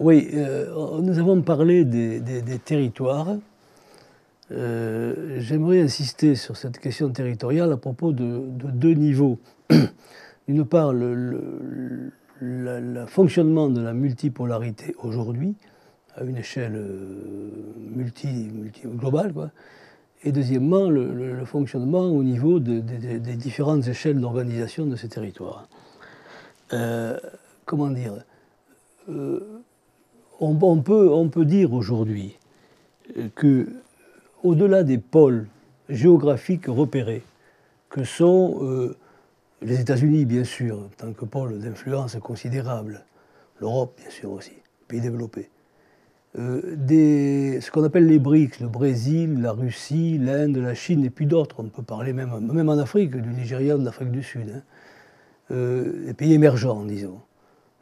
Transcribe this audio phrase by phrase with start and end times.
[0.00, 0.30] Oui,
[1.02, 3.36] nous avons parlé des, territoires.
[4.50, 9.38] J'aimerais insister sur cette question territoriale à propos de, deux niveaux.
[10.48, 12.10] D'une part, le,
[13.06, 15.54] fonctionnement de la multipolarité aujourd'hui,
[16.16, 16.82] à une échelle
[17.94, 19.50] multi, multi globale, quoi,
[20.24, 25.68] et deuxièmement, le, fonctionnement au niveau des différentes échelles d'organisation de ces territoires.
[26.72, 27.18] Euh,
[27.64, 28.24] comment dire?
[29.08, 29.62] Euh,
[30.40, 32.36] on, peut, dire aujourd'hui
[33.34, 33.68] que,
[34.42, 35.46] au-delà des pôles
[35.88, 37.22] géographiques repérés,
[37.88, 38.96] que sont euh,
[39.62, 43.04] les États-Unis, bien sûr, tant que pôle d'influence considérable,
[43.60, 44.52] l'Europe, bien sûr aussi,
[44.88, 45.50] pays développés,
[46.38, 51.26] euh, ce qu'on appelle les BRICS, le Brésil, la Russie, l'Inde, la Chine et puis
[51.26, 51.56] d'autres.
[51.58, 54.52] On peut parler même, en Afrique, du Nigeria, de l'Afrique du Sud.
[54.54, 54.62] Hein.
[55.50, 57.18] Euh, pays émergents, disons.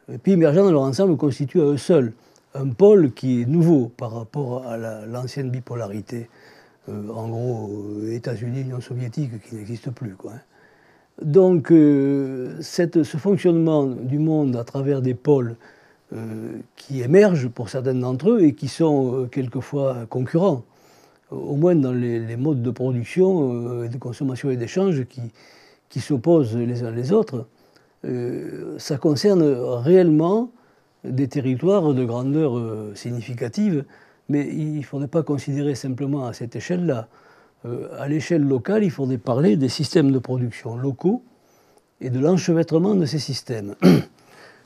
[0.07, 2.13] Les pays émergents, dans leur ensemble, constituent à eux seuls
[2.53, 6.29] un pôle qui est nouveau par rapport à l'ancienne bipolarité.
[6.87, 7.69] Euh, en gros,
[8.07, 10.15] États-Unis, Union soviétique, qui n'existe plus.
[10.27, 10.39] Hein.
[11.21, 11.73] Donc,
[12.61, 15.57] cette, ce fonctionnement du monde à travers des pôles
[16.11, 20.63] euh, qui émergent pour certains d'entre eux et qui sont euh, quelquefois concurrents,
[21.29, 26.81] au moins dans les, modes de production, euh, de consommation et d'échange qui s'opposent les
[26.81, 27.45] uns les autres.
[28.79, 30.49] ça concerne réellement
[31.03, 32.59] des territoires de grandeur
[32.95, 33.85] significative,
[34.27, 37.07] mais il ne faudrait pas considérer simplement à cette échelle-là.
[37.97, 41.23] à l'échelle locale, il faudrait parler des systèmes de production locaux
[42.01, 43.75] et de l'enchevêtrement de ces systèmes.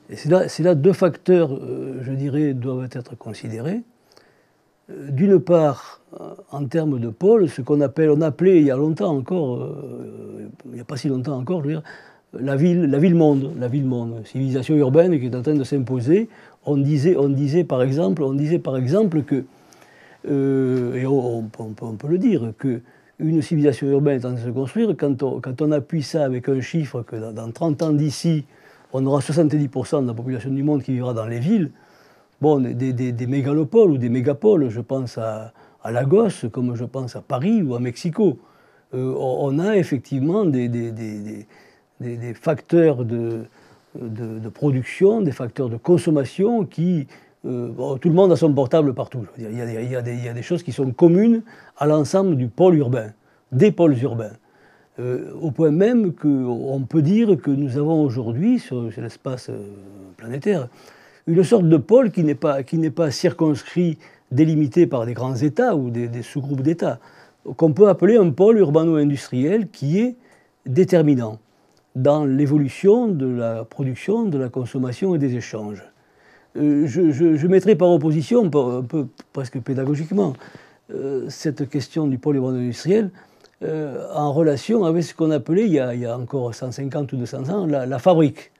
[0.10, 3.82] Et c'est là, deux facteurs, euh, je dirais, doivent être considérés.
[4.90, 9.16] Euh, d'une part, euh, en termes de pôle, ce qu'on appelait il y a longtemps
[9.16, 9.76] encore,
[10.66, 11.84] il n'y a pas si longtemps encore, je veux dire,
[12.40, 15.64] la ville, la ville monde, la ville monde, civilisation urbaine qui est en train de
[15.64, 16.30] s'imposer.
[16.66, 19.44] On disait, on disait par exemple, on disait par exemple que,
[20.26, 22.82] et on, peut le dire, que
[23.20, 26.24] une civilisation urbaine est en train de se construire quand on, quand on appuie ça
[26.24, 28.46] avec un chiffre que dans 30 ans d'ici,
[28.94, 31.72] on aura 70% de la population du monde qui vivra dans les villes.
[32.40, 35.54] Bon, des, mégalopoles ou des mégapoles, je pense à,
[35.90, 38.38] Lagos, comme je pense à Paris ou à Mexico.
[38.94, 40.68] Euh, on a effectivement des,
[42.36, 43.44] facteurs de,
[44.54, 47.08] production, des facteurs de consommation qui...
[47.46, 49.26] Euh, tout le monde a son portable partout.
[49.38, 51.42] Il y, a, des choses qui sont communes
[51.78, 53.12] à l'ensemble du pôle urbain,
[53.52, 54.32] des pôles urbains.
[55.00, 59.58] Euh, au point même qu'on peut dire que nous avons aujourd'hui, sur, l'espace euh,
[60.18, 60.68] planétaire,
[61.26, 63.98] une sorte de pôle qui n'est pas, circonscrit,
[64.32, 67.00] délimité par des grands États ou des, sous-groupes d'États,
[67.58, 70.16] qu'on peut appeler un pôle urbano-industriel qui est
[70.66, 71.40] déterminant
[71.96, 75.84] dans l'évolution de la production, de la consommation et des échanges.
[76.56, 80.34] Euh, je, mettrai par opposition, un peu presque pédagogiquement,
[81.30, 83.10] cette question du pôle urbano-industriel
[83.64, 87.66] euh, en relation avec ce qu'on appelait, il y, a, encore 150 ou 200 ans,
[87.66, 88.52] la, fabrique.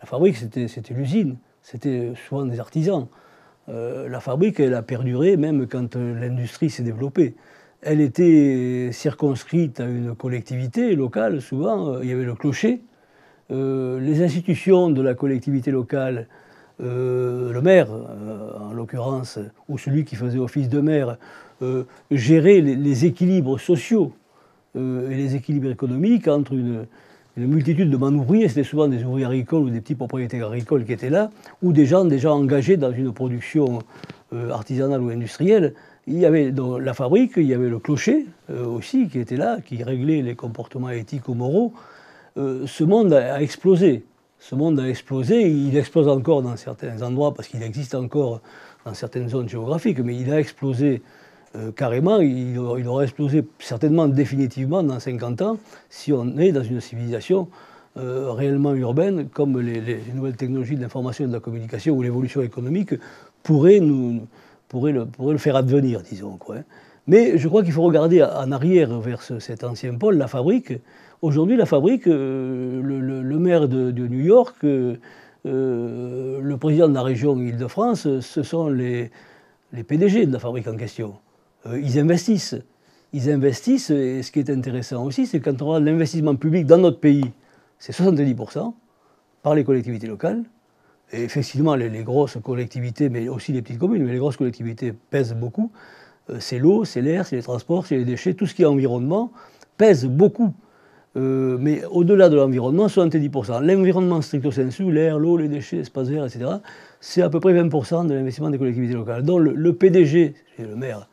[0.00, 3.06] La fabrique, c'était l'usine, c'était souvent des artisans.
[3.68, 7.36] Euh, la fabrique, elle a perduré même quand euh, l'industrie s'est développée.
[7.82, 12.00] Elle était circonscrite à une collectivité locale, souvent.
[12.00, 12.80] il y avait le clocher.
[13.50, 16.26] les institutions de la collectivité locale,
[16.78, 21.16] le maire, en l'occurrence, ou celui qui faisait office de maire,
[22.10, 24.12] géraient les équilibres sociaux
[24.76, 26.86] euh, et les équilibres économiques entre une,
[27.36, 31.08] multitude de manouvriers, c'était souvent des ouvriers agricoles ou des petits propriétaires agricoles qui étaient
[31.08, 31.30] là,
[31.62, 33.78] ou des gens déjà engagés dans une production
[34.34, 35.74] euh, artisanale ou industrielle.
[36.06, 39.36] Il y avait dans la fabrique, il y avait le clocher euh, aussi qui était
[39.36, 41.72] là, qui réglait les comportements éthiques ou moraux.
[42.36, 44.04] ce monde a, explosé.
[44.38, 48.40] Ce monde a explosé, il explose encore dans certains endroits parce qu'il existe encore
[48.86, 51.02] dans certaines zones géographiques, mais il a explosé
[51.56, 55.58] euh, carrément, il, aurait explosé certainement définitivement dans 50 ans
[55.88, 57.48] si on est dans une civilisation
[57.96, 62.40] euh, réellement urbaine, comme les, nouvelles technologies de l'information et de la communication ou l'évolution
[62.42, 62.94] économique
[63.42, 64.20] pourraient, nous,
[64.70, 66.38] pourraient, le, le faire advenir, disons.
[66.38, 66.64] Quoi, hein.
[67.06, 70.72] Mais je crois qu'il faut regarder en arrière vers cet ancien pôle, la fabrique.
[71.20, 78.20] Aujourd'hui, la fabrique, euh, le, maire de, New York, le président de la région Île-de-France,
[78.20, 79.10] ce sont les,
[79.72, 81.14] les PDG de la fabrique en question.
[81.66, 82.56] Euh, ils investissent.
[83.12, 86.78] Ils investissent, et ce qui est intéressant aussi, c'est quand on regarde l'investissement public dans
[86.78, 87.24] notre pays,
[87.78, 88.72] c'est 70%
[89.42, 90.44] par les collectivités locales.
[91.12, 95.34] Et effectivement, les, grosses collectivités, mais aussi les petites communes, mais les grosses collectivités pèsent
[95.34, 95.70] beaucoup.
[96.30, 98.66] Euh, c'est l'eau, c'est l'air, c'est les transports, c'est les déchets, tout ce qui est
[98.66, 99.32] environnement
[99.76, 100.52] pèse beaucoup.
[101.16, 103.64] mais au-delà de l'environnement, 70%.
[103.64, 106.60] L'environnement stricto sensu, l'air, l'eau, les déchets, l'espace vert, etc.,
[107.00, 109.22] c'est à peu près 20% de l'investissement des collectivités locales.
[109.22, 111.08] Donc le, PDG, le maire,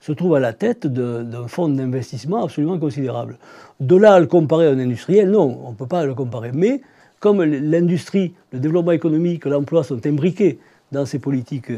[0.00, 3.38] se trouve à la tête d'un fonds d'investissement absolument considérable.
[3.80, 6.52] De là à le comparer à un industriel, non, on ne peut pas le comparer.
[6.52, 6.80] Mais
[7.26, 10.60] comme l'industrie, le développement économique, l'emploi sont imbriqués
[10.92, 11.72] dans ces politiques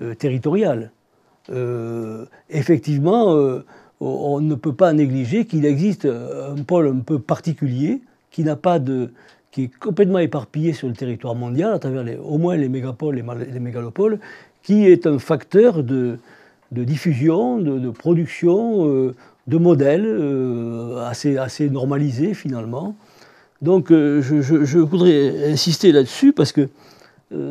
[0.00, 0.92] euh, territoriales,
[1.50, 3.66] euh, effectivement, euh,
[4.00, 8.78] on ne peut pas négliger qu'il existe un pôle un peu particulier qui n'a pas
[8.78, 9.10] de,
[9.50, 13.24] qui est complètement éparpillé sur le territoire mondial, à travers au moins les mégapoles et
[13.52, 14.20] les mégalopoles,
[14.62, 16.18] qui est un facteur de,
[16.72, 19.14] diffusion, de, production, euh,
[19.48, 22.96] de modèles assez, assez normalisés finalement.
[23.64, 26.68] Donc euh, je, voudrais insister là-dessus parce que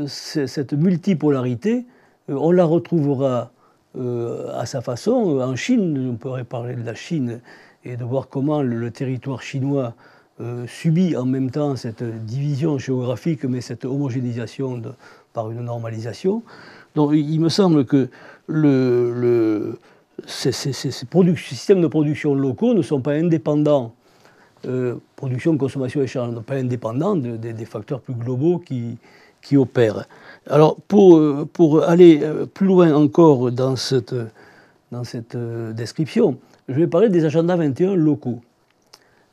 [0.08, 1.86] cette multipolarité,
[2.30, 3.52] on la retrouvera
[3.98, 6.12] à sa façon en Chine.
[6.14, 7.42] On pourrait parler de la Chine
[7.84, 9.94] et de voir comment le territoire chinois
[10.42, 14.82] euh, subit en même temps cette division géographique, mais cette homogénéisation
[15.32, 16.44] par une normalisation.
[16.96, 18.10] Donc il me semble que
[20.26, 23.94] ces, systèmes de production locaux ne sont pas indépendants,
[24.66, 28.98] euh, production, consommation, échange, ne sont pas indépendants des facteurs plus globaux qui,
[29.42, 30.06] qui opèrent.
[30.50, 31.22] Alors pour,
[31.54, 32.22] pour, aller
[32.54, 34.16] plus loin encore dans cette,
[34.92, 36.38] dans cette description,
[36.70, 38.40] je vais parler des agendas 21 locaux.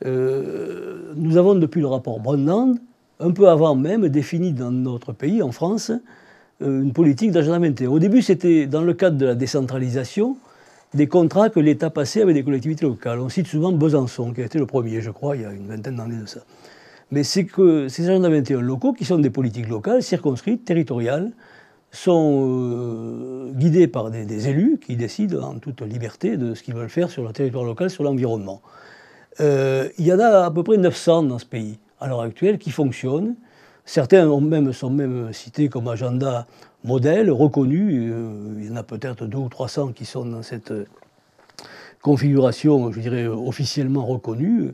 [0.06, 2.78] Euh, nous avons depuis le rapport Brundtland,
[3.18, 5.92] un peu avant même, défini dans notre pays, en France,
[6.62, 7.88] euh, une politique d'agenda 21.
[7.88, 10.36] Au début, c'était dans le cadre de la décentralisation,
[10.94, 13.20] des contrats que l'État passait avec des collectivités locales.
[13.20, 15.66] On cite souvent Besançon, qui a été le premier, je crois, il y a une
[15.66, 16.40] vingtaine d'années de ça.
[17.10, 21.32] Mais c'est que ces agendas 21 locaux, qui sont des politiques locales, circonscrites, territoriales,
[21.92, 26.88] sont euh, guidés par des, élus qui décident en toute liberté de ce qu'ils veulent
[26.88, 28.62] faire sur le territoire local, sur l'environnement.
[29.40, 32.58] Euh, il y en a à peu près 900 dans ce pays, à l'heure actuelle,
[32.58, 33.34] qui fonctionnent.
[33.84, 36.46] Certains même, sont même cités comme agenda
[36.84, 38.10] modèle, reconnus.
[38.12, 40.72] Euh, il y en a peut-être 200 ou 300 qui sont dans cette
[42.02, 44.72] configuration, je dirais, officiellement reconnue.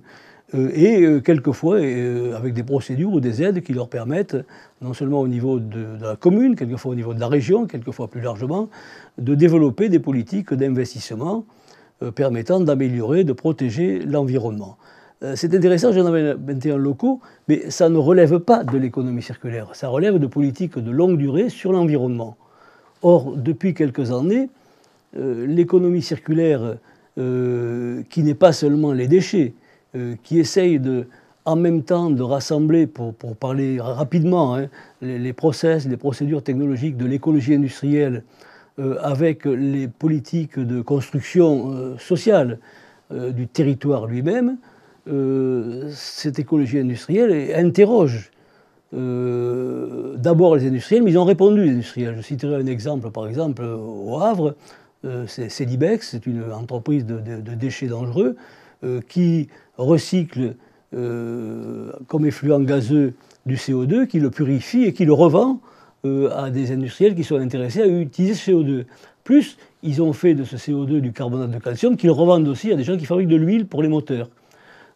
[0.54, 4.36] Euh, et quelquefois avec des procédures ou des aides qui leur permettent,
[4.80, 8.08] non seulement au niveau de, de, la commune, quelquefois au niveau de la région, quelquefois
[8.08, 8.68] plus largement,
[9.18, 11.44] de développer des politiques d'investissement
[12.02, 14.76] euh, permettant d'améliorer, de protéger l'environnement.
[15.22, 19.74] Euh, c'est intéressant, j'en avais 21 locaux, mais ça ne relève pas de l'économie circulaire,
[19.74, 22.36] ça relève de politiques de longue durée sur l'environnement.
[23.02, 24.50] Or, depuis quelques années,
[25.16, 26.76] euh, l'économie circulaire,
[27.18, 29.54] qui n'est pas seulement les déchets,
[30.22, 30.78] qui essaye
[31.46, 34.66] en même temps de rassembler, pour, parler rapidement, hein,
[35.00, 38.24] les, process, les procédures technologiques de l'écologie industrielle
[38.78, 42.58] euh, avec les politiques de construction euh, sociale
[43.12, 44.58] euh, du territoire lui-même,
[45.06, 48.30] cette écologie industrielle interroge
[48.92, 52.14] d'abord les industriels, mais ils ont répondu les industriels.
[52.16, 54.56] Je citerai un exemple, par exemple, au Havre,
[55.26, 58.36] c'est Celibex, c'est une entreprise de, déchets dangereux
[59.08, 60.54] qui recycle
[60.92, 63.14] comme effluent gazeux
[63.46, 65.60] du CO2, qui le purifie et qui le revend
[66.04, 68.84] euh, à des industriels qui sont intéressés à utiliser ce CO2.
[69.24, 72.76] Plus, ils ont fait de ce CO2 du carbonate de calcium qu'ils revendent aussi à
[72.76, 74.28] des gens qui fabriquent de l'huile pour les moteurs.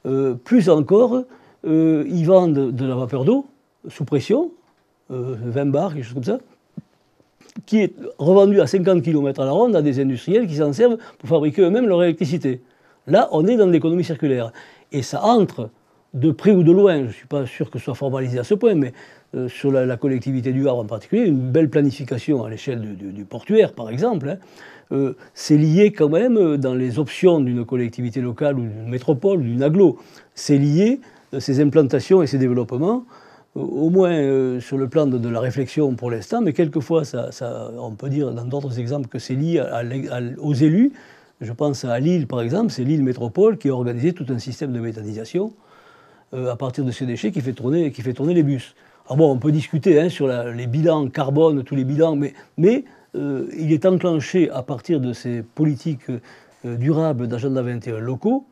[0.07, 1.25] Euh, plus encore,
[1.67, 3.47] euh, ils vendent de la vapeur d'eau
[3.89, 4.51] sous pression,
[5.09, 6.39] 20 bars, quelque chose comme ça,
[7.67, 10.99] qui est revendue à 50 km à la ronde à des industriels qui s'en servent
[11.19, 12.61] pour fabriquer eux-mêmes leur électricité.
[13.07, 14.53] Là, on est dans l'économie circulaire.
[14.93, 15.71] Et ça entre
[16.15, 18.45] de près ou de loin, je ne suis pas sûr que ce soit formalisé à
[18.45, 18.93] ce point, mais
[19.37, 23.73] euh, sur la, collectivité du Havre en particulier, une belle planification à l'échelle du, portuaire,
[23.75, 24.39] par exemple, hein,
[24.93, 29.43] euh, c'est lié quand même euh, dans les options d'une collectivité locale ou d'une métropole,
[29.43, 29.99] d'une aglo,
[30.35, 31.01] c'est lié,
[31.39, 33.05] ces implantations et ces développements,
[33.55, 37.03] au moins sur le plan de, la réflexion pour l'instant, mais quelquefois,
[37.79, 39.63] on peut dire dans d'autres exemples que c'est lié
[40.39, 40.93] aux élus.
[41.41, 44.73] Je pense à Lille, par exemple, c'est Lille Métropole qui a organisé tout un système
[44.73, 45.53] de méthanisation
[46.33, 48.75] à partir de ces déchets qui fait tourner, qui fait tourner les bus.
[49.11, 52.17] Alors bon, on peut discuter hein, sur les bilans carbone, tous les bilans,
[52.57, 52.85] mais,
[53.17, 56.09] euh, il est enclenché à partir de ces politiques
[56.65, 58.45] euh, durables d'agenda 21 locaux,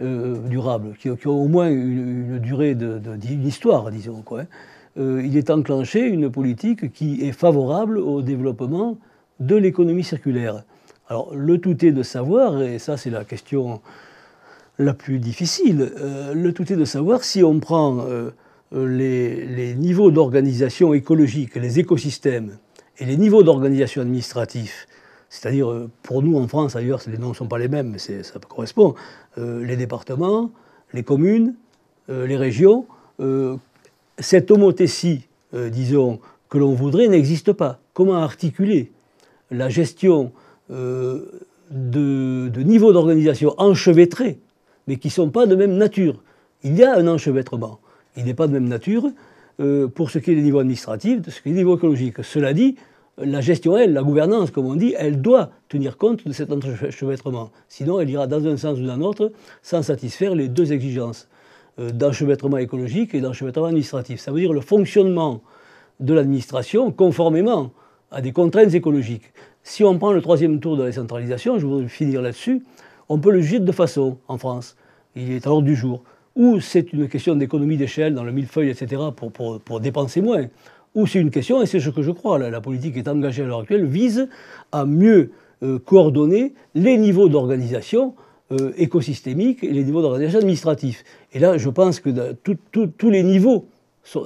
[0.00, 4.20] euh, durables, qui, ont au moins une, durée d'histoire, disons.
[4.20, 5.20] Quoi, hein.
[5.24, 8.98] il est enclenché une politique qui est favorable au développement
[9.40, 10.64] de l'économie circulaire.
[11.08, 13.80] Alors le tout est de savoir, et ça c'est la question
[14.78, 15.92] la plus difficile,
[16.34, 18.06] le tout est de savoir si on prend
[18.74, 22.58] euh, les, niveaux d'organisation écologique, les écosystèmes,
[22.98, 24.86] et les niveaux d'organisation administratif,
[25.30, 27.98] c'est-à-dire euh, pour nous en France, ailleurs les noms ne sont pas les mêmes, mais
[27.98, 28.94] ça correspond,
[29.38, 30.50] euh, les départements,
[30.92, 31.54] les communes,
[32.10, 32.86] les régions.
[34.18, 37.80] cette homothétie, disons, que l'on voudrait n'existe pas.
[37.92, 38.90] Comment articuler
[39.50, 40.32] la gestion
[40.70, 41.28] de,
[41.70, 44.38] de niveaux d'organisation enchevêtrés,
[44.88, 46.20] mais qui ne sont pas de même nature
[46.64, 47.78] Il y a un enchevêtrement.
[48.16, 49.04] Il n'est pas de même nature
[49.94, 52.24] pour ce qui est des niveaux administratifs, de ce qui est des niveaux écologiques.
[52.24, 52.76] Cela dit,
[53.18, 57.50] la gestion, elle, la gouvernance, comme on dit, elle doit tenir compte de cet enchevêtrement.
[57.68, 61.28] Sinon, elle ira dans un sens ou dans l'autre sans satisfaire les deux exigences
[61.80, 64.20] euh, d'enchevêtrement écologique et d'enchevêtrement administratif.
[64.20, 65.42] Ça veut dire le fonctionnement
[66.00, 67.72] de l'administration conformément
[68.10, 69.32] à des contraintes écologiques.
[69.64, 72.62] Si on prend le troisième tour de la décentralisation, je voudrais finir là-dessus,
[73.08, 74.76] on peut le juger de deux façons en France.
[75.16, 76.02] Il est à l'ordre du jour.
[76.36, 80.46] Ou c'est une question d'économie d'échelle dans le millefeuille, etc., pour, dépenser moins
[80.94, 83.46] ou c'est une question, et c'est ce que je crois, la, politique est engagée à
[83.46, 84.28] l'heure actuelle, vise
[84.72, 85.30] à mieux
[85.62, 88.14] euh, coordonner les niveaux d'organisation
[88.52, 91.04] euh, écosystémique et les niveaux d'organisation administratif.
[91.32, 92.10] Et là, je pense que
[92.42, 93.66] tous les niveaux,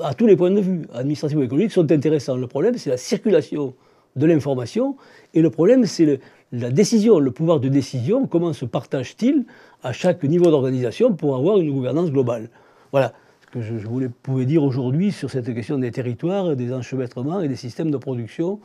[0.02, 2.36] à tous les points de vue, administratifs ou écologiques, sont intéressants.
[2.36, 3.74] Le problème, c'est la circulation
[4.14, 4.96] de l'information,
[5.34, 6.20] et le problème, c'est
[6.52, 9.46] la décision, le pouvoir de décision, comment se partage-t-il
[9.82, 12.50] à chaque niveau d'organisation pour avoir une gouvernance globale?
[12.92, 17.40] Voilà ce que je, voulais, pouvais dire aujourd'hui sur cette question des territoires, des enchevêtrements
[17.40, 18.60] et des systèmes de production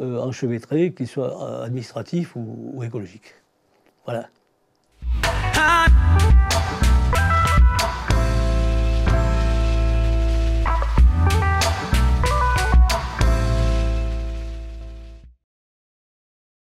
[0.00, 3.34] euh, enchevêtrés, qu'ils soient euh, administratifs ou, écologiques.
[4.04, 4.28] Voilà.